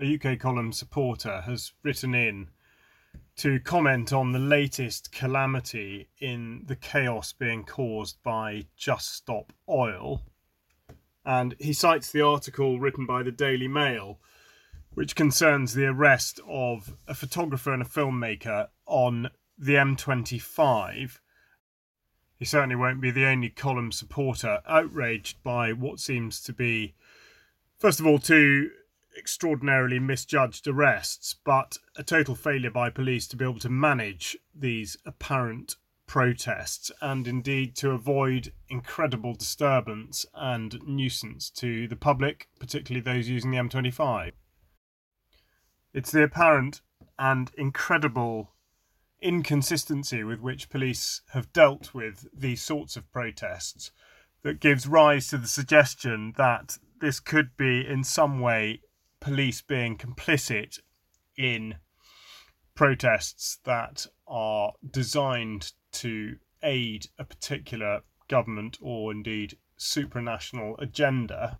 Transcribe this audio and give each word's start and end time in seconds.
a 0.00 0.14
UK 0.14 0.38
column 0.38 0.72
supporter, 0.72 1.42
has 1.42 1.72
written 1.82 2.14
in 2.14 2.48
to 3.36 3.60
comment 3.60 4.12
on 4.12 4.32
the 4.32 4.38
latest 4.38 5.12
calamity 5.12 6.08
in 6.20 6.64
the 6.66 6.76
chaos 6.76 7.32
being 7.32 7.64
caused 7.64 8.20
by 8.22 8.66
Just 8.76 9.14
Stop 9.14 9.52
Oil. 9.68 10.22
And 11.24 11.54
he 11.60 11.72
cites 11.72 12.10
the 12.10 12.20
article 12.20 12.80
written 12.80 13.06
by 13.06 13.22
the 13.22 13.30
Daily 13.30 13.68
Mail, 13.68 14.18
which 14.94 15.14
concerns 15.14 15.74
the 15.74 15.86
arrest 15.86 16.40
of 16.48 16.96
a 17.06 17.14
photographer 17.14 17.72
and 17.72 17.82
a 17.82 17.84
filmmaker 17.84 18.68
on 18.86 19.30
the 19.56 19.74
M25. 19.74 21.20
He 22.38 22.44
certainly 22.44 22.76
won't 22.76 23.00
be 23.00 23.10
the 23.10 23.26
only 23.26 23.50
column 23.50 23.92
supporter 23.92 24.62
outraged 24.66 25.42
by 25.42 25.72
what 25.72 26.00
seems 26.00 26.40
to 26.42 26.52
be, 26.52 26.94
first 27.76 28.00
of 28.00 28.06
all, 28.06 28.18
two 28.18 28.70
extraordinarily 29.18 29.98
misjudged 29.98 30.66
arrests, 30.66 31.34
but 31.44 31.76
a 31.96 32.02
total 32.02 32.34
failure 32.34 32.70
by 32.70 32.88
police 32.88 33.26
to 33.28 33.36
be 33.36 33.44
able 33.44 33.58
to 33.58 33.68
manage 33.68 34.36
these 34.54 34.96
apparent 35.04 35.76
protests 36.06 36.90
and 37.02 37.28
indeed 37.28 37.76
to 37.76 37.90
avoid 37.90 38.52
incredible 38.68 39.34
disturbance 39.34 40.24
and 40.34 40.80
nuisance 40.86 41.50
to 41.50 41.86
the 41.86 41.96
public, 41.96 42.48
particularly 42.58 43.02
those 43.02 43.28
using 43.28 43.50
the 43.50 43.58
M25. 43.58 44.32
It's 45.92 46.10
the 46.10 46.22
apparent 46.22 46.80
and 47.18 47.50
incredible 47.56 48.54
inconsistency 49.20 50.22
with 50.22 50.40
which 50.40 50.70
police 50.70 51.22
have 51.32 51.52
dealt 51.52 51.92
with 51.92 52.26
these 52.32 52.62
sorts 52.62 52.96
of 52.96 53.10
protests 53.12 53.90
that 54.42 54.60
gives 54.60 54.86
rise 54.86 55.28
to 55.28 55.38
the 55.38 55.48
suggestion 55.48 56.32
that 56.36 56.78
this 57.00 57.20
could 57.20 57.56
be 57.56 57.86
in 57.86 58.04
some 58.04 58.40
way 58.40 58.80
police 59.20 59.62
being 59.62 59.96
complicit 59.96 60.78
in 61.36 61.76
protests 62.74 63.58
that 63.64 64.06
are 64.26 64.72
designed 64.88 65.72
to 65.92 66.36
aid 66.62 67.06
a 67.18 67.24
particular 67.24 68.00
government 68.28 68.78
or 68.80 69.10
indeed 69.10 69.56
supranational 69.78 70.80
agenda. 70.80 71.58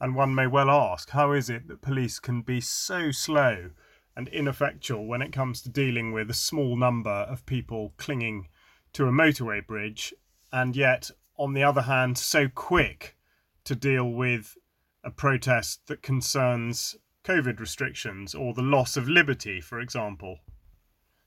And 0.00 0.14
one 0.14 0.34
may 0.34 0.46
well 0.46 0.70
ask 0.70 1.10
how 1.10 1.32
is 1.32 1.48
it 1.48 1.68
that 1.68 1.82
police 1.82 2.18
can 2.18 2.42
be 2.42 2.60
so 2.60 3.10
slow 3.10 3.70
and 4.16 4.28
ineffectual 4.28 5.06
when 5.06 5.22
it 5.22 5.32
comes 5.32 5.60
to 5.62 5.68
dealing 5.68 6.12
with 6.12 6.30
a 6.30 6.34
small 6.34 6.76
number 6.76 7.10
of 7.10 7.46
people 7.46 7.94
clinging 7.96 8.48
to 8.92 9.06
a 9.06 9.12
motorway 9.12 9.66
bridge, 9.66 10.14
and 10.52 10.76
yet, 10.76 11.10
on 11.36 11.52
the 11.52 11.64
other 11.64 11.82
hand, 11.82 12.16
so 12.16 12.48
quick 12.48 13.16
to 13.64 13.74
deal 13.74 14.08
with 14.08 14.56
a 15.04 15.10
protest 15.10 15.86
that 15.86 16.02
concerns 16.02 16.96
COVID 17.24 17.60
restrictions 17.60 18.34
or 18.34 18.54
the 18.54 18.62
loss 18.62 18.96
of 18.96 19.08
liberty, 19.08 19.60
for 19.60 19.80
example. 19.80 20.38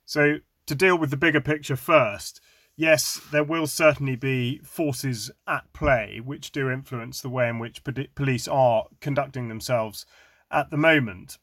So, 0.06 0.38
to 0.66 0.76
deal 0.76 0.98
with 0.98 1.12
the 1.12 1.18
bigger 1.18 1.42
picture 1.42 1.76
first, 1.76 2.42
yes, 2.76 3.22
there 3.32 3.44
will 3.44 3.68
certainly 3.68 4.16
be 4.16 4.60
forces 4.60 5.32
at 5.48 5.72
play 5.74 6.20
which 6.24 6.52
do 6.52 6.70
influence 6.70 7.22
the 7.22 7.30
way 7.30 7.48
in 7.48 7.60
which 7.60 7.84
police 8.16 8.48
are 8.48 8.86
conducting 9.00 9.48
themselves 9.48 10.06
at 10.52 10.70
the 10.70 10.78
moment 10.78 11.38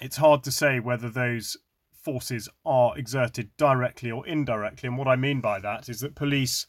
it's 0.00 0.16
hard 0.16 0.42
to 0.44 0.52
say 0.52 0.80
whether 0.80 1.08
those 1.08 1.56
forces 1.92 2.48
are 2.64 2.96
exerted 2.96 3.50
directly 3.56 4.10
or 4.10 4.26
indirectly. 4.26 4.88
And 4.88 4.98
what 4.98 5.08
I 5.08 5.16
mean 5.16 5.40
by 5.40 5.58
that 5.60 5.88
is 5.88 6.00
that 6.00 6.14
police 6.14 6.66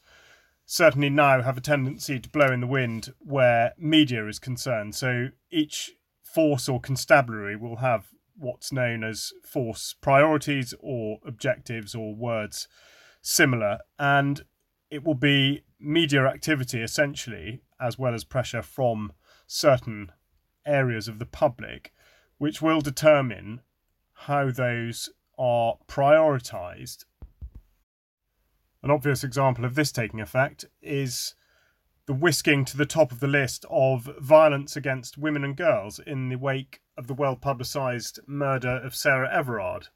certainly 0.70 1.08
now 1.08 1.40
have 1.40 1.56
a 1.56 1.62
tendency 1.62 2.20
to 2.20 2.28
blow 2.28 2.52
in 2.52 2.60
the 2.60 2.66
wind 2.66 3.14
where 3.20 3.72
media 3.78 4.28
is 4.28 4.38
concerned. 4.38 4.94
So 4.94 5.28
each 5.50 5.92
force 6.22 6.68
or 6.68 6.78
constabulary 6.78 7.56
will 7.56 7.76
have 7.76 8.08
what's 8.36 8.70
known 8.70 9.02
as 9.02 9.32
force 9.42 9.94
priorities 9.98 10.74
or 10.78 11.20
objectives 11.26 11.94
or 11.94 12.14
words 12.14 12.68
similar. 13.22 13.78
And 13.98 14.42
it 14.90 15.04
will 15.04 15.14
be 15.14 15.62
media 15.80 16.26
activity 16.26 16.82
essentially, 16.82 17.62
as 17.80 17.98
well 17.98 18.12
as 18.12 18.24
pressure 18.24 18.62
from 18.62 19.14
certain 19.46 20.12
areas 20.66 21.08
of 21.08 21.18
the 21.18 21.24
public 21.24 21.94
which 22.36 22.60
will 22.60 22.82
determine 22.82 23.62
how 24.12 24.50
those 24.50 25.08
are 25.38 25.76
prioritized. 25.88 27.06
An 28.82 28.90
obvious 28.90 29.24
example 29.24 29.64
of 29.64 29.74
this 29.74 29.90
taking 29.90 30.20
effect 30.20 30.64
is 30.80 31.34
the 32.06 32.14
whisking 32.14 32.64
to 32.64 32.76
the 32.76 32.86
top 32.86 33.10
of 33.10 33.20
the 33.20 33.26
list 33.26 33.66
of 33.68 34.08
violence 34.20 34.76
against 34.76 35.18
women 35.18 35.44
and 35.44 35.56
girls 35.56 35.98
in 35.98 36.28
the 36.28 36.36
wake 36.36 36.80
of 36.96 37.06
the 37.06 37.14
well 37.14 37.34
publicised 37.36 38.20
murder 38.26 38.80
of 38.82 38.94
Sarah 38.94 39.30
Everard. 39.32 39.88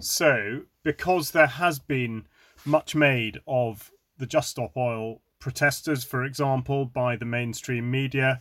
So, 0.00 0.62
because 0.82 1.30
there 1.30 1.46
has 1.46 1.78
been 1.78 2.26
much 2.64 2.94
made 2.94 3.38
of 3.46 3.92
the 4.18 4.26
Just 4.26 4.50
Stop 4.50 4.76
Oil 4.76 5.22
protesters, 5.38 6.04
for 6.04 6.24
example, 6.24 6.84
by 6.84 7.16
the 7.16 7.24
mainstream 7.24 7.90
media, 7.90 8.40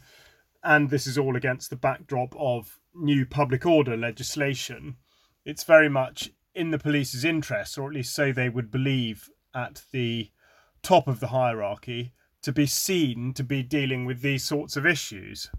and 0.64 0.90
this 0.90 1.06
is 1.06 1.18
all 1.18 1.36
against 1.36 1.70
the 1.70 1.76
backdrop 1.76 2.36
of 2.38 2.80
new 2.96 3.26
public 3.26 3.66
order 3.66 3.96
legislation, 3.96 4.98
it's 5.46 5.64
very 5.64 5.90
much 5.90 6.32
in 6.54 6.72
the 6.72 6.80
police's 6.80 7.24
interest, 7.24 7.78
or 7.78 7.88
at 7.88 7.96
least 7.96 8.14
so 8.14 8.32
they 8.32 8.50
would 8.50 8.72
believe 8.72 9.30
at 9.54 9.84
the 9.92 10.32
top 10.82 11.08
of 11.08 11.20
the 11.20 11.28
hierarchy, 11.28 12.14
to 12.42 12.52
be 12.52 12.66
seen 12.66 13.34
to 13.34 13.44
be 13.44 13.62
dealing 13.62 14.06
with 14.06 14.22
these 14.22 14.44
sorts 14.44 14.76
of 14.76 14.86
issues. 14.86 15.50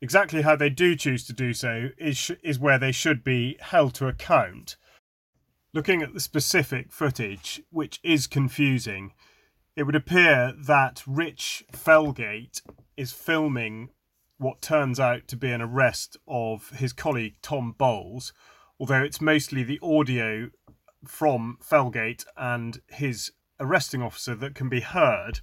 Exactly 0.00 0.42
how 0.42 0.56
they 0.56 0.70
do 0.70 0.96
choose 0.96 1.24
to 1.26 1.32
do 1.32 1.52
so 1.52 1.88
is, 1.98 2.30
is 2.42 2.58
where 2.58 2.78
they 2.78 2.92
should 2.92 3.22
be 3.22 3.56
held 3.60 3.94
to 3.94 4.08
account. 4.08 4.76
Looking 5.74 6.02
at 6.02 6.12
the 6.12 6.20
specific 6.20 6.92
footage, 6.92 7.62
which 7.70 7.98
is 8.02 8.26
confusing, 8.26 9.12
it 9.74 9.84
would 9.84 9.94
appear 9.94 10.52
that 10.56 11.02
Rich 11.06 11.64
Felgate 11.72 12.62
is 12.96 13.12
filming 13.12 13.90
what 14.38 14.60
turns 14.60 15.00
out 15.00 15.28
to 15.28 15.36
be 15.36 15.50
an 15.50 15.62
arrest 15.62 16.16
of 16.26 16.70
his 16.70 16.92
colleague 16.92 17.36
Tom 17.40 17.74
Bowles, 17.78 18.32
although 18.78 19.02
it's 19.02 19.20
mostly 19.20 19.62
the 19.62 19.78
audio 19.82 20.50
from 21.06 21.58
Felgate 21.62 22.24
and 22.36 22.80
his 22.88 23.32
arresting 23.60 24.02
officer 24.02 24.34
that 24.34 24.54
can 24.54 24.68
be 24.68 24.80
heard. 24.80 25.40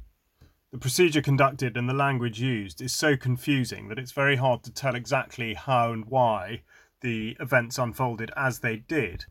The 0.71 0.77
procedure 0.77 1.21
conducted 1.21 1.77
and 1.77 1.89
the 1.89 1.93
language 1.93 2.39
used 2.39 2.81
is 2.81 2.93
so 2.93 3.17
confusing 3.17 3.87
that 3.87 3.97
it's 3.97 4.11
very 4.11 4.35
hard 4.35 4.63
to 4.63 4.71
tell 4.71 4.95
exactly 4.95 5.55
how 5.55 5.91
and 5.91 6.05
why 6.05 6.61
the 7.01 7.35
events 7.39 7.77
unfolded 7.77 8.31
as 8.35 8.59
they 8.59 8.77
did. 8.77 9.25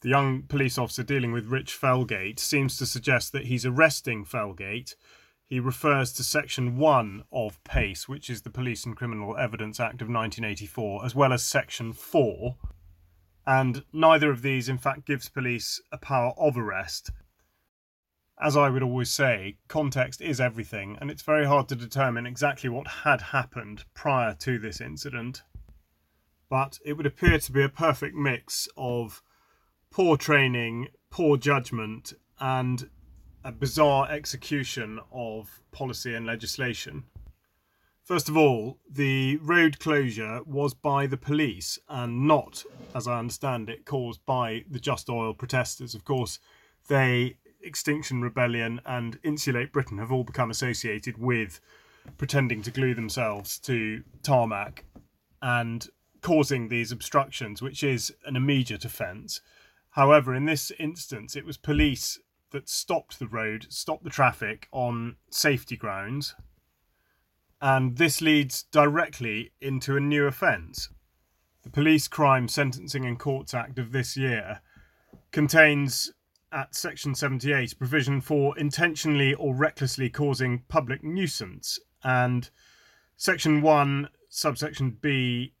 The 0.00 0.08
young 0.08 0.42
police 0.42 0.78
officer 0.78 1.02
dealing 1.02 1.32
with 1.32 1.46
Rich 1.46 1.78
Felgate 1.78 2.38
seems 2.38 2.76
to 2.78 2.86
suggest 2.86 3.32
that 3.32 3.46
he's 3.46 3.64
arresting 3.64 4.24
Felgate 4.24 4.94
he 5.48 5.60
refers 5.60 6.12
to 6.14 6.24
Section 6.24 6.76
1 6.76 7.22
of 7.30 7.62
PACE, 7.62 8.08
which 8.08 8.28
is 8.28 8.42
the 8.42 8.50
Police 8.50 8.84
and 8.84 8.96
Criminal 8.96 9.36
Evidence 9.36 9.78
Act 9.78 10.02
of 10.02 10.08
1984, 10.08 11.04
as 11.04 11.14
well 11.14 11.32
as 11.32 11.44
Section 11.44 11.92
4. 11.92 12.56
And 13.46 13.84
neither 13.92 14.30
of 14.30 14.42
these, 14.42 14.68
in 14.68 14.78
fact, 14.78 15.06
gives 15.06 15.28
police 15.28 15.80
a 15.92 15.98
power 15.98 16.32
of 16.36 16.58
arrest. 16.58 17.10
As 18.42 18.56
I 18.56 18.68
would 18.68 18.82
always 18.82 19.10
say, 19.10 19.56
context 19.68 20.20
is 20.20 20.40
everything, 20.40 20.98
and 21.00 21.10
it's 21.10 21.22
very 21.22 21.46
hard 21.46 21.68
to 21.68 21.76
determine 21.76 22.26
exactly 22.26 22.68
what 22.68 22.88
had 22.88 23.20
happened 23.20 23.84
prior 23.94 24.34
to 24.40 24.58
this 24.58 24.80
incident. 24.80 25.42
But 26.50 26.78
it 26.84 26.94
would 26.94 27.06
appear 27.06 27.38
to 27.38 27.52
be 27.52 27.62
a 27.62 27.68
perfect 27.68 28.14
mix 28.14 28.68
of 28.76 29.22
poor 29.90 30.16
training, 30.16 30.88
poor 31.08 31.36
judgment, 31.36 32.12
and 32.38 32.90
a 33.42 33.52
bizarre 33.52 34.10
execution 34.10 35.00
of 35.12 35.62
policy 35.70 36.14
and 36.14 36.26
legislation. 36.26 37.04
First 38.06 38.28
of 38.28 38.36
all, 38.36 38.78
the 38.88 39.36
road 39.38 39.80
closure 39.80 40.40
was 40.46 40.74
by 40.74 41.08
the 41.08 41.16
police 41.16 41.76
and 41.88 42.28
not, 42.28 42.62
as 42.94 43.08
I 43.08 43.18
understand 43.18 43.68
it, 43.68 43.84
caused 43.84 44.24
by 44.24 44.64
the 44.70 44.78
Just 44.78 45.10
Oil 45.10 45.34
protesters. 45.34 45.92
Of 45.92 46.04
course, 46.04 46.38
they, 46.86 47.38
Extinction 47.60 48.22
Rebellion, 48.22 48.80
and 48.86 49.18
Insulate 49.24 49.72
Britain 49.72 49.98
have 49.98 50.12
all 50.12 50.22
become 50.22 50.52
associated 50.52 51.18
with 51.18 51.58
pretending 52.16 52.62
to 52.62 52.70
glue 52.70 52.94
themselves 52.94 53.58
to 53.58 54.04
tarmac 54.22 54.84
and 55.42 55.88
causing 56.22 56.68
these 56.68 56.92
obstructions, 56.92 57.60
which 57.60 57.82
is 57.82 58.14
an 58.24 58.36
immediate 58.36 58.84
offence. 58.84 59.40
However, 59.90 60.32
in 60.32 60.44
this 60.44 60.70
instance, 60.78 61.34
it 61.34 61.44
was 61.44 61.56
police 61.56 62.20
that 62.52 62.68
stopped 62.68 63.18
the 63.18 63.26
road, 63.26 63.66
stopped 63.68 64.04
the 64.04 64.10
traffic 64.10 64.68
on 64.70 65.16
safety 65.28 65.76
grounds. 65.76 66.36
And 67.60 67.96
this 67.96 68.20
leads 68.20 68.64
directly 68.64 69.52
into 69.60 69.96
a 69.96 70.00
new 70.00 70.26
offence. 70.26 70.88
The 71.62 71.70
Police 71.70 72.06
Crime 72.08 72.48
Sentencing 72.48 73.04
and 73.04 73.18
Courts 73.18 73.54
Act 73.54 73.78
of 73.78 73.92
this 73.92 74.16
year 74.16 74.60
contains 75.32 76.12
at 76.52 76.74
section 76.74 77.14
78 77.14 77.78
provision 77.78 78.20
for 78.20 78.56
intentionally 78.56 79.34
or 79.34 79.54
recklessly 79.54 80.08
causing 80.08 80.62
public 80.68 81.02
nuisance 81.02 81.78
and 82.04 82.50
section 83.16 83.60
1 83.60 84.08
subsection 84.28 84.96
b 85.02 85.52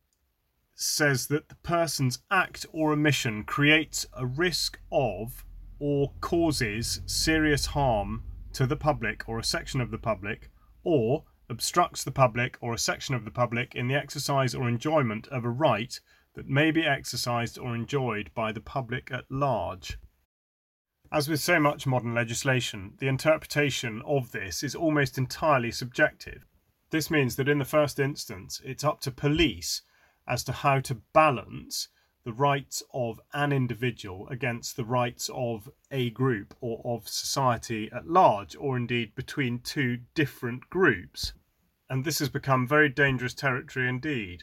says 0.76 1.26
that 1.26 1.48
the 1.48 1.56
person's 1.56 2.20
act 2.30 2.64
or 2.72 2.92
omission 2.92 3.42
creates 3.42 4.06
a 4.12 4.24
risk 4.24 4.78
of 4.92 5.44
or 5.78 6.12
causes 6.20 7.00
serious 7.06 7.66
harm 7.66 8.22
to 8.52 8.66
the 8.66 8.76
public 8.76 9.28
or 9.28 9.38
a 9.38 9.44
section 9.44 9.80
of 9.80 9.90
the 9.90 9.98
public, 9.98 10.50
or 10.82 11.24
obstructs 11.48 12.02
the 12.02 12.10
public 12.10 12.56
or 12.60 12.74
a 12.74 12.78
section 12.78 13.14
of 13.14 13.24
the 13.24 13.30
public 13.30 13.74
in 13.74 13.88
the 13.88 13.94
exercise 13.94 14.54
or 14.54 14.68
enjoyment 14.68 15.28
of 15.28 15.44
a 15.44 15.50
right 15.50 16.00
that 16.34 16.48
may 16.48 16.70
be 16.70 16.84
exercised 16.84 17.58
or 17.58 17.74
enjoyed 17.74 18.30
by 18.34 18.52
the 18.52 18.60
public 18.60 19.10
at 19.10 19.30
large. 19.30 19.98
As 21.10 21.28
with 21.28 21.40
so 21.40 21.60
much 21.60 21.86
modern 21.86 22.14
legislation, 22.14 22.94
the 22.98 23.06
interpretation 23.06 24.02
of 24.04 24.32
this 24.32 24.62
is 24.62 24.74
almost 24.74 25.16
entirely 25.16 25.70
subjective. 25.70 26.44
This 26.90 27.10
means 27.10 27.36
that 27.36 27.48
in 27.48 27.58
the 27.58 27.64
first 27.64 27.98
instance, 27.98 28.60
it's 28.64 28.84
up 28.84 29.00
to 29.02 29.10
police 29.10 29.82
as 30.26 30.42
to 30.44 30.52
how 30.52 30.80
to 30.80 31.02
balance 31.12 31.88
the 32.26 32.32
rights 32.32 32.82
of 32.92 33.20
an 33.32 33.52
individual 33.52 34.26
against 34.28 34.76
the 34.76 34.84
rights 34.84 35.30
of 35.32 35.70
a 35.92 36.10
group 36.10 36.54
or 36.60 36.82
of 36.84 37.08
society 37.08 37.88
at 37.94 38.08
large, 38.08 38.56
or 38.56 38.76
indeed 38.76 39.14
between 39.14 39.60
two 39.60 39.96
different 40.16 40.68
groups. 40.68 41.34
And 41.88 42.04
this 42.04 42.18
has 42.18 42.28
become 42.28 42.66
very 42.66 42.88
dangerous 42.88 43.32
territory 43.32 43.88
indeed. 43.88 44.42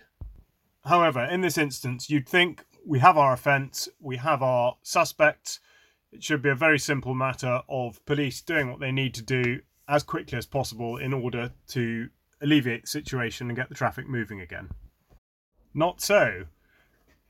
However, 0.85 1.25
in 1.25 1.41
this 1.41 1.57
instance, 1.57 2.09
you'd 2.09 2.27
think 2.27 2.63
we 2.85 2.99
have 2.99 3.17
our 3.17 3.33
offence, 3.33 3.89
we 3.99 4.15
have 4.15 4.41
our 4.41 4.77
suspects. 4.81 5.59
It 6.13 6.23
should 6.23 6.41
be 6.41 6.49
a 6.51 6.55
very 6.55 6.79
simple 6.79 7.13
matter 7.13 7.63
of 7.67 8.03
police 8.05 8.39
doing 8.39 8.71
what 8.71 8.79
they 8.79 8.93
need 8.93 9.13
to 9.15 9.21
do 9.21 9.59
as 9.89 10.03
quickly 10.03 10.37
as 10.37 10.45
possible 10.45 10.95
in 10.95 11.11
order 11.11 11.51
to 11.67 12.07
alleviate 12.41 12.83
the 12.83 12.87
situation 12.87 13.49
and 13.49 13.57
get 13.57 13.67
the 13.67 13.75
traffic 13.75 14.07
moving 14.07 14.39
again. 14.39 14.69
Not 15.73 15.99
so. 15.99 16.45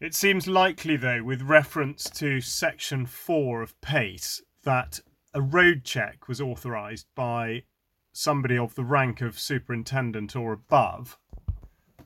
It 0.03 0.13
seems 0.13 0.47
likely, 0.47 0.97
though, 0.97 1.23
with 1.23 1.43
reference 1.43 2.09
to 2.09 2.41
Section 2.41 3.05
4 3.05 3.61
of 3.61 3.79
PACE, 3.79 4.41
that 4.63 4.99
a 5.33 5.41
road 5.41 5.85
check 5.85 6.27
was 6.27 6.41
authorised 6.41 7.07
by 7.15 7.63
somebody 8.11 8.57
of 8.57 8.75
the 8.75 8.83
rank 8.83 9.21
of 9.21 9.39
superintendent 9.39 10.35
or 10.35 10.51
above. 10.51 11.17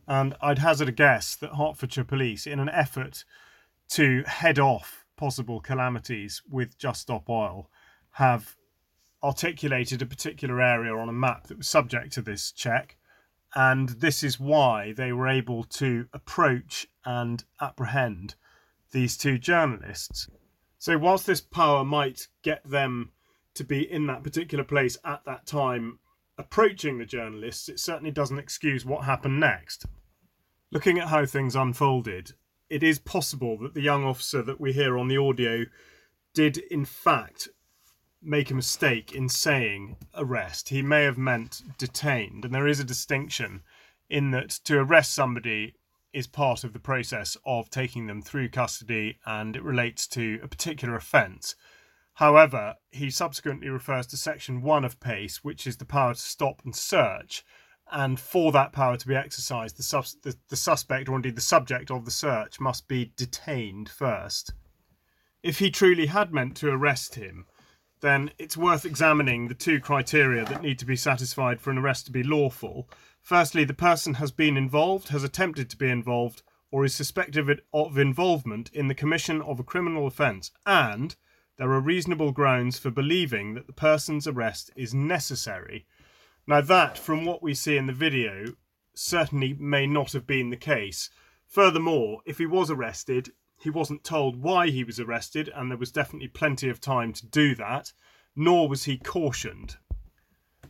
And 0.08 0.36
I'd 0.42 0.60
hazard 0.60 0.90
a 0.90 0.92
guess 0.92 1.36
that 1.38 1.56
Hertfordshire 1.56 2.04
Police, 2.04 2.46
in 2.46 2.60
an 2.60 2.70
effort 2.70 3.26
to 3.90 4.22
head 4.28 4.60
off 4.60 5.04
possible 5.16 5.60
calamities 5.60 6.44
with 6.48 6.78
Just 6.78 7.02
Stop 7.02 7.28
Oil, 7.28 7.68
have 8.12 8.58
articulated 9.24 10.04
a 10.04 10.06
particular 10.06 10.62
area 10.62 10.96
on 10.96 11.10
a 11.10 11.14
map 11.14 11.48
that 11.48 11.58
was 11.58 11.68
subject 11.68 12.14
to 12.14 12.22
this 12.22 12.52
check 12.52 12.96
and 13.56 13.90
this 13.90 14.24
is 14.24 14.40
why 14.40 14.94
they 14.94 15.12
were 15.12 15.28
able 15.28 15.64
to 15.64 16.08
approach 16.14 16.88
and 17.06 17.44
apprehend 17.62 18.36
these 18.92 19.18
two 19.18 19.38
journalists. 19.38 20.30
So, 20.78 20.98
whilst 20.98 21.26
this 21.26 21.42
power 21.42 21.84
might 21.84 22.28
get 22.44 22.64
them 22.64 23.12
to 23.56 23.64
be 23.64 23.90
in 23.92 24.08
that 24.08 24.24
particular 24.24 24.64
place 24.64 24.98
at 25.04 25.26
that 25.26 25.46
time 25.46 26.00
approaching 26.38 26.98
the 26.98 27.06
journalists, 27.06 27.68
it 27.68 27.80
certainly 27.80 28.12
doesn't 28.12 28.38
excuse 28.38 28.86
what 28.86 29.06
happened 29.06 29.40
next. 29.40 29.86
Looking 30.72 31.00
at 31.00 31.08
how 31.08 31.26
things 31.26 31.56
unfolded, 31.56 32.34
it 32.70 32.84
is 32.84 33.00
possible 33.00 33.58
that 33.60 33.74
the 33.74 33.82
young 33.82 34.04
officer 34.04 34.44
that 34.44 34.62
we 34.62 34.74
hear 34.74 34.98
on 34.98 35.08
the 35.08 35.18
audio 35.18 35.66
did, 36.34 36.58
in 36.58 36.86
fact, 36.86 37.50
make 38.22 38.52
a 38.52 38.56
mistake 38.56 39.14
in 39.14 39.30
saying 39.30 39.98
arrest. 40.16 40.70
He 40.70 40.82
may 40.82 41.04
have 41.04 41.18
meant 41.18 41.62
detained, 41.78 42.46
and 42.46 42.54
there 42.54 42.68
is 42.68 42.80
a 42.80 42.84
distinction 42.84 43.62
in 44.10 44.32
that 44.32 44.50
to 44.66 44.80
arrest 44.80 45.14
somebody 45.14 45.76
is 46.14 46.28
part 46.28 46.64
of 46.64 46.74
the 46.74 46.80
process 46.80 47.38
of 47.46 47.70
taking 47.70 48.08
them 48.08 48.22
through 48.22 48.50
custody 48.50 49.20
and 49.26 49.56
it 49.56 49.64
relates 49.64 50.08
to 50.08 50.40
a 50.42 50.48
particular 50.48 50.96
offence. 50.96 51.56
However, 52.16 52.76
he 52.92 53.12
subsequently 53.12 53.70
refers 53.70 54.08
to 54.08 54.18
section 54.18 54.62
1 54.64 54.84
of 54.84 55.00
PACE, 55.00 55.44
which 55.44 55.68
is 55.68 55.78
the 55.78 55.86
power 55.86 56.16
to 56.16 56.20
stop 56.20 56.64
and 56.66 56.76
search. 56.76 57.46
And 57.92 58.20
for 58.20 58.52
that 58.52 58.74
power 58.74 58.98
to 58.98 59.08
be 59.08 59.16
exercised, 59.16 59.78
the, 59.78 59.84
sus- 59.84 60.18
the, 60.24 60.36
the 60.50 60.56
suspect, 60.56 61.08
or 61.08 61.16
indeed 61.16 61.36
the 61.36 61.42
subject 61.42 61.92
of 61.92 62.06
the 62.06 62.12
search, 62.12 62.60
must 62.60 62.88
be 62.88 63.14
detained 63.16 63.88
first. 63.88 64.54
If 65.44 65.60
he 65.60 65.70
truly 65.70 66.08
had 66.08 66.34
meant 66.34 66.58
to 66.58 66.70
arrest 66.70 67.16
him, 67.16 67.46
then 68.02 68.32
it's 68.38 68.56
worth 68.56 68.86
examining 68.86 69.48
the 69.48 69.54
two 69.54 69.80
criteria 69.80 70.46
that 70.46 70.62
need 70.62 70.80
to 70.80 70.86
be 70.86 70.96
satisfied 70.96 71.60
for 71.60 71.72
an 71.72 71.78
arrest 71.78 72.06
to 72.06 72.12
be 72.12 72.24
lawful. 72.24 72.90
Firstly, 73.22 73.64
the 73.64 73.74
person 73.74 74.16
has 74.16 74.32
been 74.32 74.56
involved, 74.56 75.10
has 75.10 75.24
attempted 75.24 75.70
to 75.70 75.78
be 75.78 75.90
involved, 75.90 76.44
or 76.72 76.86
is 76.86 76.94
suspected 76.94 77.62
of 77.74 77.98
involvement 77.98 78.70
in 78.74 78.88
the 78.88 78.96
commission 78.96 79.42
of 79.42 79.60
a 79.60 79.64
criminal 79.64 80.06
offence, 80.06 80.52
and 80.66 81.16
there 81.58 81.72
are 81.72 81.80
reasonable 81.80 82.32
grounds 82.32 82.78
for 82.78 82.92
believing 82.92 83.56
that 83.56 83.68
the 83.68 83.74
person's 83.74 84.28
arrest 84.28 84.70
is 84.76 84.94
necessary. 84.94 85.86
Now, 86.46 86.62
that, 86.62 86.98
from 86.98 87.26
what 87.26 87.42
we 87.42 87.54
see 87.54 87.78
in 87.78 87.88
the 87.88 87.94
video, 87.94 88.54
certainly 88.94 89.54
may 89.54 89.88
not 89.88 90.14
have 90.14 90.28
been 90.28 90.50
the 90.50 90.58
case. 90.58 91.10
Furthermore, 91.48 92.22
if 92.26 92.38
he 92.38 92.46
was 92.46 92.70
arrested, 92.70 93.32
he 93.60 93.70
wasn't 93.70 94.04
told 94.04 94.42
why 94.42 94.70
he 94.70 94.84
was 94.84 95.00
arrested, 95.00 95.52
and 95.54 95.70
there 95.70 95.78
was 95.78 95.92
definitely 95.92 96.28
plenty 96.28 96.70
of 96.70 96.80
time 96.80 97.14
to 97.14 97.26
do 97.26 97.56
that, 97.56 97.92
nor 98.36 98.68
was 98.68 98.84
he 98.84 98.98
cautioned. 98.98 99.78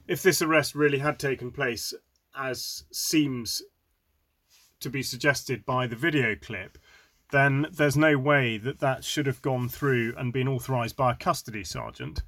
If 0.07 0.23
this 0.23 0.41
arrest 0.41 0.73
really 0.73 0.99
had 0.99 1.19
taken 1.19 1.51
place, 1.51 1.93
as 2.35 2.85
seems 2.91 3.61
to 4.79 4.89
be 4.89 5.03
suggested 5.03 5.65
by 5.65 5.87
the 5.87 5.95
video 5.95 6.35
clip, 6.35 6.77
then 7.31 7.67
there's 7.71 7.97
no 7.97 8.17
way 8.17 8.57
that 8.57 8.79
that 8.79 9.03
should 9.03 9.25
have 9.25 9.41
gone 9.41 9.67
through 9.67 10.13
and 10.17 10.31
been 10.31 10.47
authorised 10.47 10.95
by 10.95 11.11
a 11.11 11.15
custody 11.15 11.63
sergeant. 11.63 12.21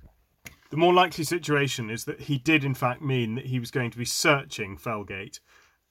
The 0.72 0.78
more 0.78 0.94
likely 0.94 1.24
situation 1.24 1.90
is 1.90 2.06
that 2.06 2.22
he 2.22 2.38
did, 2.38 2.64
in 2.64 2.74
fact, 2.74 3.02
mean 3.02 3.36
that 3.36 3.46
he 3.46 3.60
was 3.60 3.72
going 3.72 3.92
to 3.92 3.98
be 3.98 4.06
searching 4.06 4.78
Felgate 4.78 5.40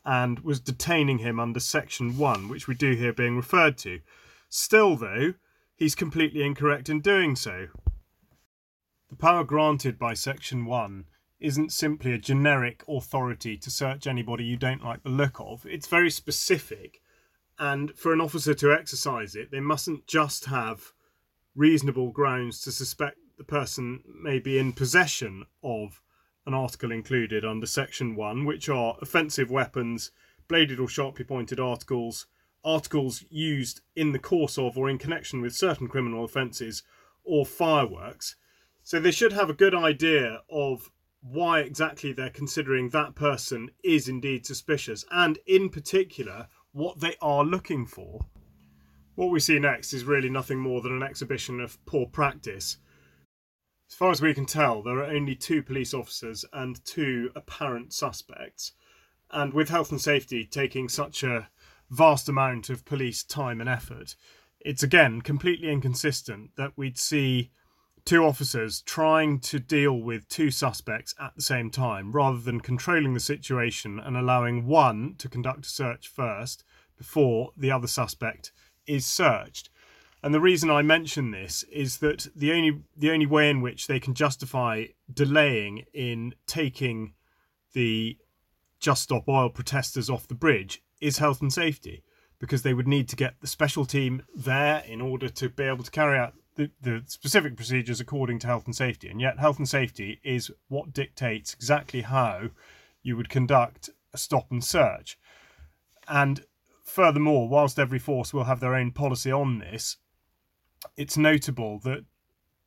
and 0.04 0.40
was 0.40 0.60
detaining 0.60 1.18
him 1.18 1.40
under 1.40 1.58
Section 1.58 2.16
1, 2.18 2.48
which 2.48 2.68
we 2.68 2.74
do 2.74 2.92
hear 2.92 3.12
being 3.12 3.36
referred 3.36 3.78
to. 3.78 4.00
Still, 4.48 4.96
though, 4.96 5.34
he's 5.76 5.94
completely 5.94 6.42
incorrect 6.42 6.88
in 6.88 7.00
doing 7.00 7.36
so. 7.36 7.68
The 9.10 9.16
power 9.16 9.44
granted 9.44 9.98
by 9.98 10.14
Section 10.14 10.64
1 10.64 11.06
isn't 11.40 11.72
simply 11.72 12.12
a 12.12 12.18
generic 12.18 12.82
authority 12.88 13.56
to 13.56 13.70
search 13.70 14.06
anybody 14.06 14.44
you 14.44 14.56
don't 14.56 14.84
like 14.84 15.02
the 15.02 15.08
look 15.08 15.38
of, 15.38 15.64
it's 15.66 15.86
very 15.86 16.10
specific. 16.10 17.00
And 17.58 17.96
for 17.96 18.12
an 18.12 18.20
officer 18.20 18.54
to 18.54 18.72
exercise 18.72 19.34
it, 19.34 19.50
they 19.50 19.60
mustn't 19.60 20.06
just 20.06 20.46
have 20.46 20.92
reasonable 21.54 22.10
grounds 22.10 22.60
to 22.62 22.72
suspect 22.72 23.18
the 23.36 23.44
person 23.44 24.02
may 24.20 24.38
be 24.38 24.58
in 24.58 24.72
possession 24.72 25.44
of 25.62 26.00
an 26.46 26.54
article 26.54 26.90
included 26.90 27.44
under 27.44 27.66
Section 27.66 28.16
1, 28.16 28.44
which 28.44 28.68
are 28.68 28.96
offensive 29.00 29.50
weapons, 29.50 30.10
bladed 30.48 30.80
or 30.80 30.88
sharply 30.88 31.24
pointed 31.24 31.60
articles, 31.60 32.26
articles 32.68 33.24
used 33.30 33.80
in 33.96 34.12
the 34.12 34.18
course 34.18 34.58
of 34.58 34.76
or 34.76 34.90
in 34.90 34.98
connection 34.98 35.40
with 35.40 35.54
certain 35.54 35.88
criminal 35.88 36.24
offences 36.24 36.82
or 37.24 37.46
fireworks. 37.46 38.36
So 38.82 39.00
they 39.00 39.10
should 39.10 39.32
have 39.32 39.48
a 39.48 39.54
good 39.54 39.74
idea 39.74 40.42
of 40.50 40.90
why 41.20 41.60
exactly 41.60 42.12
they're 42.12 42.30
considering 42.30 42.90
that 42.90 43.14
person 43.14 43.70
is 43.82 44.08
indeed 44.08 44.46
suspicious 44.46 45.04
and, 45.10 45.38
in 45.46 45.68
particular, 45.68 46.48
what 46.72 47.00
they 47.00 47.16
are 47.20 47.44
looking 47.44 47.86
for. 47.86 48.26
What 49.14 49.30
we 49.30 49.40
see 49.40 49.58
next 49.58 49.92
is 49.92 50.04
really 50.04 50.30
nothing 50.30 50.58
more 50.58 50.80
than 50.80 50.92
an 50.92 51.02
exhibition 51.02 51.60
of 51.60 51.84
poor 51.86 52.06
practice. 52.06 52.76
As 53.90 53.94
far 53.94 54.10
as 54.10 54.22
we 54.22 54.34
can 54.34 54.46
tell, 54.46 54.82
there 54.82 54.98
are 54.98 55.10
only 55.10 55.34
two 55.34 55.62
police 55.62 55.92
officers 55.92 56.44
and 56.52 56.84
two 56.84 57.30
apparent 57.34 57.92
suspects. 57.92 58.72
And 59.30 59.52
with 59.52 59.70
health 59.70 59.90
and 59.90 60.00
safety 60.00 60.44
taking 60.44 60.88
such 60.88 61.22
a 61.22 61.48
vast 61.90 62.28
amount 62.28 62.70
of 62.70 62.84
police 62.84 63.22
time 63.22 63.60
and 63.60 63.68
effort. 63.68 64.16
It's 64.60 64.82
again 64.82 65.20
completely 65.20 65.70
inconsistent 65.70 66.50
that 66.56 66.72
we'd 66.76 66.98
see 66.98 67.50
two 68.04 68.24
officers 68.24 68.80
trying 68.82 69.38
to 69.38 69.58
deal 69.58 69.92
with 69.92 70.28
two 70.28 70.50
suspects 70.50 71.14
at 71.20 71.34
the 71.36 71.42
same 71.42 71.70
time 71.70 72.12
rather 72.12 72.38
than 72.38 72.60
controlling 72.60 73.14
the 73.14 73.20
situation 73.20 74.00
and 74.00 74.16
allowing 74.16 74.66
one 74.66 75.14
to 75.18 75.28
conduct 75.28 75.66
a 75.66 75.68
search 75.68 76.08
first 76.08 76.64
before 76.96 77.52
the 77.56 77.70
other 77.70 77.86
suspect 77.86 78.50
is 78.86 79.06
searched. 79.06 79.68
And 80.22 80.34
the 80.34 80.40
reason 80.40 80.70
I 80.70 80.82
mention 80.82 81.30
this 81.30 81.62
is 81.64 81.98
that 81.98 82.26
the 82.34 82.52
only 82.52 82.80
the 82.96 83.10
only 83.10 83.26
way 83.26 83.50
in 83.50 83.60
which 83.60 83.86
they 83.86 84.00
can 84.00 84.14
justify 84.14 84.86
delaying 85.12 85.84
in 85.92 86.34
taking 86.46 87.14
the 87.72 88.16
Just 88.80 89.02
Stop 89.04 89.28
Oil 89.28 89.50
protesters 89.50 90.10
off 90.10 90.26
the 90.26 90.34
bridge 90.34 90.82
is 91.00 91.18
health 91.18 91.40
and 91.40 91.52
safety 91.52 92.02
because 92.38 92.62
they 92.62 92.74
would 92.74 92.88
need 92.88 93.08
to 93.08 93.16
get 93.16 93.40
the 93.40 93.46
special 93.46 93.84
team 93.84 94.22
there 94.34 94.82
in 94.86 95.00
order 95.00 95.28
to 95.28 95.48
be 95.48 95.64
able 95.64 95.84
to 95.84 95.90
carry 95.90 96.18
out 96.18 96.34
the, 96.56 96.70
the 96.80 97.02
specific 97.06 97.56
procedures 97.56 98.00
according 98.00 98.38
to 98.40 98.46
health 98.46 98.66
and 98.66 98.74
safety. 98.74 99.08
And 99.08 99.20
yet, 99.20 99.38
health 99.38 99.58
and 99.58 99.68
safety 99.68 100.20
is 100.22 100.50
what 100.68 100.92
dictates 100.92 101.54
exactly 101.54 102.02
how 102.02 102.50
you 103.02 103.16
would 103.16 103.28
conduct 103.28 103.90
a 104.12 104.18
stop 104.18 104.50
and 104.50 104.62
search. 104.62 105.18
And 106.08 106.44
furthermore, 106.84 107.48
whilst 107.48 107.78
every 107.78 107.98
force 107.98 108.34
will 108.34 108.44
have 108.44 108.60
their 108.60 108.74
own 108.74 108.92
policy 108.92 109.30
on 109.30 109.58
this, 109.58 109.96
it's 110.96 111.16
notable 111.16 111.78
that 111.80 112.04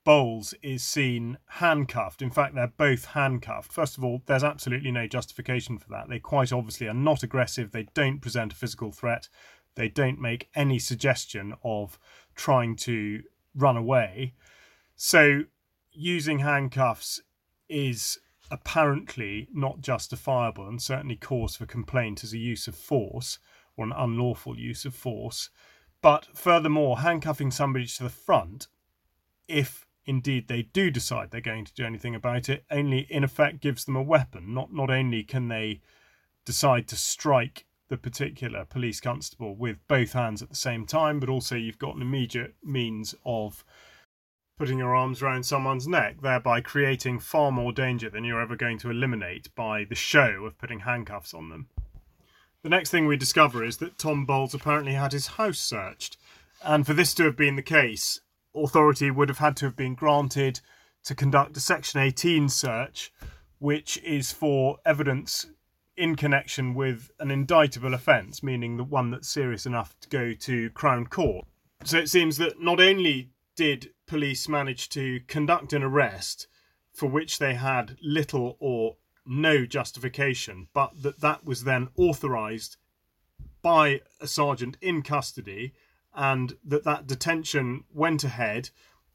Bowles 0.03 0.55
is 0.63 0.83
seen 0.83 1.37
handcuffed. 1.45 2.21
In 2.21 2.31
fact, 2.31 2.55
they're 2.55 2.73
both 2.75 3.05
handcuffed. 3.05 3.71
First 3.71 3.97
of 3.97 4.03
all, 4.03 4.23
there's 4.25 4.43
absolutely 4.43 4.91
no 4.91 5.05
justification 5.05 5.77
for 5.77 5.89
that. 5.89 6.09
They 6.09 6.19
quite 6.19 6.51
obviously 6.51 6.87
are 6.87 6.93
not 6.93 7.21
aggressive. 7.21 7.71
They 7.71 7.87
don't 7.93 8.19
present 8.19 8.53
a 8.53 8.55
physical 8.55 8.91
threat. 8.91 9.29
They 9.75 9.89
don't 9.89 10.19
make 10.19 10.49
any 10.55 10.79
suggestion 10.79 11.53
of 11.63 11.99
trying 12.35 12.75
to 12.77 13.21
run 13.55 13.77
away. 13.77 14.33
So, 14.95 15.43
using 15.91 16.39
handcuffs 16.39 17.21
is 17.69 18.17
apparently 18.49 19.47
not 19.53 19.81
justifiable 19.81 20.67
and 20.67 20.81
certainly 20.81 21.15
cause 21.15 21.55
for 21.55 21.65
complaint 21.65 22.23
as 22.23 22.33
a 22.33 22.37
use 22.37 22.67
of 22.67 22.75
force 22.75 23.39
or 23.77 23.85
an 23.85 23.93
unlawful 23.95 24.57
use 24.57 24.83
of 24.83 24.95
force. 24.95 25.49
But 26.01 26.27
furthermore, 26.33 26.99
handcuffing 26.99 27.51
somebody 27.51 27.85
to 27.85 28.03
the 28.03 28.09
front, 28.09 28.67
if 29.47 29.85
indeed 30.05 30.47
they 30.47 30.63
do 30.63 30.89
decide 30.89 31.31
they're 31.31 31.41
going 31.41 31.65
to 31.65 31.73
do 31.73 31.85
anything 31.85 32.15
about 32.15 32.49
it, 32.49 32.65
only 32.71 33.07
in 33.09 33.23
effect 33.23 33.61
gives 33.61 33.85
them 33.85 33.95
a 33.95 34.01
weapon. 34.01 34.53
Not 34.53 34.73
not 34.73 34.89
only 34.89 35.23
can 35.23 35.47
they 35.47 35.81
decide 36.45 36.87
to 36.87 36.95
strike 36.95 37.65
the 37.89 37.97
particular 37.97 38.65
police 38.65 39.01
constable 39.01 39.53
with 39.53 39.85
both 39.87 40.13
hands 40.13 40.41
at 40.41 40.49
the 40.49 40.55
same 40.55 40.85
time, 40.85 41.19
but 41.19 41.29
also 41.29 41.55
you've 41.55 41.77
got 41.77 41.95
an 41.95 42.01
immediate 42.01 42.55
means 42.63 43.13
of 43.25 43.65
putting 44.57 44.77
your 44.77 44.95
arms 44.95 45.21
around 45.21 45.43
someone's 45.43 45.87
neck, 45.87 46.21
thereby 46.21 46.61
creating 46.61 47.19
far 47.19 47.51
more 47.51 47.73
danger 47.73 48.09
than 48.09 48.23
you're 48.23 48.41
ever 48.41 48.55
going 48.55 48.77
to 48.77 48.89
eliminate 48.89 49.53
by 49.55 49.83
the 49.83 49.95
show 49.95 50.45
of 50.45 50.57
putting 50.57 50.81
handcuffs 50.81 51.33
on 51.33 51.49
them. 51.49 51.67
The 52.63 52.69
next 52.69 52.91
thing 52.91 53.07
we 53.07 53.17
discover 53.17 53.63
is 53.63 53.77
that 53.77 53.97
Tom 53.97 54.23
Bowles 54.25 54.53
apparently 54.53 54.93
had 54.93 55.13
his 55.13 55.27
house 55.27 55.59
searched, 55.59 56.15
and 56.63 56.85
for 56.85 56.93
this 56.93 57.13
to 57.15 57.23
have 57.23 57.35
been 57.35 57.55
the 57.55 57.63
case, 57.63 58.21
authority 58.55 59.11
would 59.11 59.29
have 59.29 59.37
had 59.37 59.55
to 59.57 59.65
have 59.65 59.75
been 59.75 59.95
granted 59.95 60.59
to 61.03 61.15
conduct 61.15 61.57
a 61.57 61.59
Section 61.59 61.99
18 61.99 62.49
search, 62.49 63.11
which 63.59 63.97
is 64.03 64.31
for 64.31 64.77
evidence 64.85 65.47
in 65.97 66.15
connection 66.15 66.73
with 66.73 67.11
an 67.19 67.31
indictable 67.31 67.93
offence, 67.93 68.41
meaning 68.41 68.77
the 68.77 68.83
one 68.83 69.11
that's 69.11 69.29
serious 69.29 69.65
enough 69.65 69.95
to 69.99 70.09
go 70.09 70.33
to 70.33 70.69
Crown 70.71 71.05
Court. 71.07 71.45
So 71.83 71.97
it 71.97 72.09
seems 72.09 72.37
that 72.37 72.61
not 72.61 72.79
only 72.79 73.29
did 73.55 73.91
police 74.07 74.47
manage 74.47 74.89
to 74.89 75.19
conduct 75.27 75.73
an 75.73 75.83
arrest 75.83 76.47
for 76.93 77.07
which 77.07 77.39
they 77.39 77.53
had 77.55 77.97
little 78.01 78.57
or 78.59 78.97
no 79.25 79.65
justification, 79.65 80.67
but 80.73 80.91
that 81.01 81.21
that 81.21 81.45
was 81.45 81.63
then 81.63 81.89
authorised 81.95 82.77
by 83.61 84.01
a 84.19 84.27
sergeant 84.27 84.77
in 84.81 85.01
custody, 85.01 85.73
and 86.13 86.55
that 86.63 86.83
that 86.83 87.07
detention 87.07 87.83
went 87.93 88.23
ahead 88.23 88.69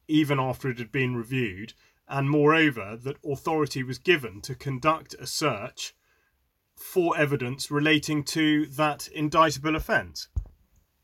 even 0.09 0.39
after 0.39 0.71
it 0.71 0.79
had 0.79 0.93
been 0.93 1.17
reviewed, 1.17 1.73
and 2.09 2.31
moreover 2.31 2.97
that 2.97 3.17
authority 3.25 3.83
was 3.83 3.99
given 3.99 4.41
to 4.41 4.55
conduct 4.55 5.15
a 5.15 5.27
search 5.27 5.95
for 6.77 7.17
evidence 7.17 7.71
relating 7.71 8.23
to 8.23 8.67
that 8.67 9.09
indictable 9.09 9.75
offence. 9.75 10.29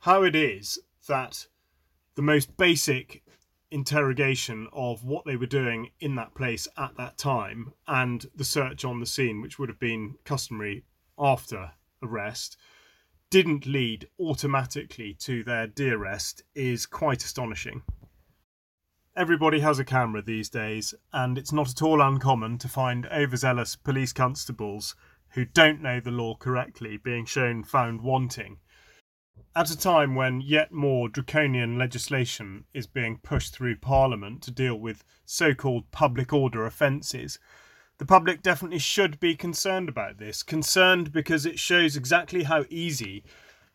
How 0.01 0.23
it 0.23 0.37
is 0.37 0.79
that 1.09 1.47
the 2.15 2.23
most 2.23 2.57
basic 2.57 3.23
interrogation 3.71 4.69
of 4.73 5.03
what 5.03 5.25
they 5.25 5.37
were 5.37 5.47
doing 5.47 5.91
in 5.99 6.15
that 6.15 6.35
place 6.35 6.69
at 6.77 6.97
that 6.99 7.17
time 7.17 7.73
and 7.89 8.27
the 8.35 8.45
search 8.45 8.85
on 8.85 9.01
the 9.01 9.07
scene, 9.07 9.41
which 9.41 9.59
would 9.59 9.71
have 9.71 9.81
been 9.81 10.17
customary 10.25 10.85
after 11.19 11.73
arrest, 12.03 12.57
didn't 13.33 13.65
lead 13.65 14.07
automatically 14.21 15.15
to 15.15 15.43
their 15.43 15.67
de-arrest 15.67 16.43
is 16.55 16.85
quite 16.85 17.25
astonishing. 17.25 17.81
Everybody 19.17 19.61
has 19.61 19.79
a 19.79 19.87
camera 19.87 20.21
these 20.21 20.51
days, 20.51 20.93
and 21.15 21.39
it's 21.39 21.51
not 21.51 21.71
at 21.71 21.81
all 21.81 22.03
uncommon 22.03 22.59
to 22.59 22.69
find 22.69 23.07
overzealous 23.07 23.75
police 23.75 24.12
constables 24.12 24.95
who 25.31 25.47
don't 25.47 25.81
know 25.81 25.99
the 25.99 26.11
law 26.11 26.37
correctly 26.37 26.99
being 26.99 27.25
shown 27.25 27.65
found 27.65 28.03
wanting 28.03 28.59
at 29.55 29.71
a 29.71 29.79
time 29.79 30.15
when 30.15 30.41
yet 30.41 30.73
more 30.73 31.09
draconian 31.09 31.77
legislation 31.77 32.65
is 32.73 32.87
being 32.87 33.19
pushed 33.19 33.55
through 33.55 33.77
Parliament 33.77 34.43
to 34.43 34.51
deal 34.51 34.77
with 34.77 35.05
so 35.25 35.55
called 35.55 35.91
public 35.91 36.33
order 36.33 36.65
offences, 36.65 37.39
the 38.03 38.07
public 38.07 38.43
definitely 38.43 38.81
should 38.81 39.21
be 39.21 39.37
concerned 39.37 39.89
about 39.89 40.19
this. 40.19 40.43
Concerned 40.43 41.13
because 41.13 41.47
it 41.47 41.57
shows 41.57 41.95
exactly 41.97 42.43
how 42.43 42.65
easy, 42.69 43.23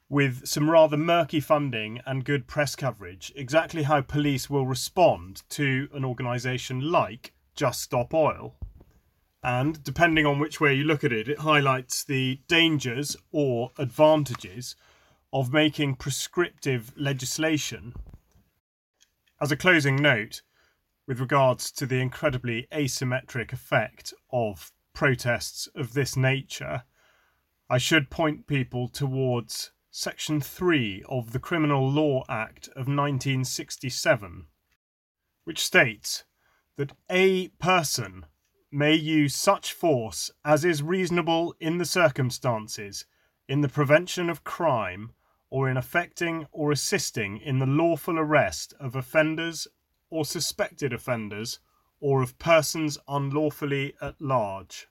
with 0.09 0.45
some 0.45 0.69
rather 0.69 0.97
murky 0.97 1.39
funding 1.39 2.01
and 2.05 2.25
good 2.25 2.45
press 2.45 2.75
coverage, 2.75 3.31
exactly 3.37 3.83
how 3.83 4.01
police 4.01 4.49
will 4.49 4.65
respond 4.65 5.43
to 5.47 5.87
an 5.93 6.03
organisation 6.03 6.91
like 6.91 7.31
Just 7.55 7.79
Stop 7.79 8.13
Oil. 8.13 8.55
And 9.41 9.81
depending 9.81 10.25
on 10.25 10.39
which 10.39 10.59
way 10.59 10.73
you 10.73 10.83
look 10.83 11.05
at 11.05 11.13
it, 11.13 11.29
it 11.29 11.39
highlights 11.39 12.03
the 12.03 12.41
dangers 12.49 13.15
or 13.31 13.71
advantages 13.77 14.75
of 15.31 15.53
making 15.53 15.95
prescriptive 15.95 16.91
legislation. 16.97 17.93
As 19.39 19.53
a 19.53 19.55
closing 19.55 19.95
note, 19.95 20.41
with 21.07 21.21
regards 21.21 21.71
to 21.71 21.85
the 21.85 22.01
incredibly 22.01 22.67
asymmetric 22.71 23.53
effect 23.53 24.13
of 24.31 24.73
protests 24.93 25.67
of 25.73 25.93
this 25.93 26.17
nature, 26.17 26.83
I 27.69 27.77
should 27.77 28.09
point 28.09 28.45
people 28.45 28.89
towards 28.89 29.71
Section 29.89 30.41
3 30.41 31.03
of 31.07 31.31
the 31.31 31.39
Criminal 31.39 31.89
Law 31.89 32.25
Act 32.27 32.67
of 32.69 32.87
1967, 32.87 34.47
which 35.45 35.63
states 35.63 36.25
that 36.75 36.91
a 37.09 37.47
person 37.59 38.25
may 38.69 38.93
use 38.93 39.33
such 39.33 39.71
force 39.71 40.29
as 40.43 40.65
is 40.65 40.83
reasonable 40.83 41.55
in 41.59 41.77
the 41.77 41.85
circumstances 41.85 43.05
in 43.47 43.61
the 43.61 43.69
prevention 43.69 44.29
of 44.29 44.43
crime 44.43 45.13
or 45.49 45.69
in 45.69 45.77
effecting 45.77 46.45
or 46.51 46.71
assisting 46.71 47.37
in 47.37 47.59
the 47.59 47.65
lawful 47.65 48.19
arrest 48.19 48.73
of 48.79 48.95
offenders 48.95 49.67
or 50.09 50.25
suspected 50.25 50.93
offenders 50.93 51.59
or 51.99 52.21
of 52.21 52.37
persons 52.39 52.97
unlawfully 53.07 53.93
at 54.01 54.19
large. 54.21 54.87